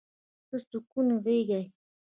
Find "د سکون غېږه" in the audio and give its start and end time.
0.61-1.59